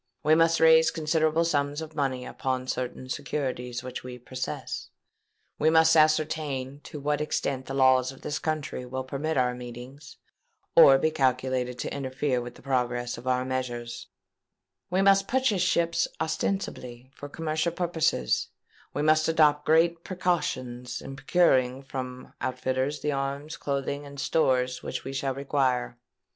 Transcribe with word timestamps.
We 0.23 0.33
must 0.33 0.59
raise 0.59 0.89
considerable 0.89 1.45
sums 1.45 1.79
of 1.79 1.93
money 1.93 2.25
upon 2.25 2.65
certain 2.65 3.07
securities 3.07 3.83
which 3.83 4.03
we 4.03 4.17
possess; 4.17 4.89
we 5.59 5.69
must 5.69 5.95
ascertain 5.95 6.79
to 6.85 6.99
what 6.99 7.21
extent 7.21 7.67
the 7.67 7.75
laws 7.75 8.11
of 8.11 8.21
this 8.21 8.39
country 8.39 8.83
will 8.83 9.03
permit 9.03 9.37
our 9.37 9.53
meetings, 9.53 10.17
or 10.75 10.97
be 10.97 11.11
calculated 11.11 11.77
to 11.77 11.93
interfere 11.95 12.41
with 12.41 12.55
the 12.55 12.63
progress 12.63 13.19
of 13.19 13.27
our 13.27 13.45
measures; 13.45 14.07
we 14.89 15.03
must 15.03 15.27
purchase 15.27 15.61
ships 15.61 16.07
ostensibly 16.19 17.11
for 17.13 17.29
commercial 17.29 17.71
purposes; 17.71 18.47
and 18.49 18.95
we 18.95 19.05
must 19.05 19.27
adopt 19.27 19.67
great 19.67 20.03
precautions 20.03 20.99
in 20.99 21.15
procuring 21.15 21.83
from 21.83 22.33
outfitters 22.41 23.01
the 23.01 23.11
arms, 23.11 23.55
clothing, 23.55 24.07
and 24.07 24.19
stores 24.19 24.81
which 24.81 25.03
we 25.03 25.13
shall 25.13 25.35
require. 25.35 25.99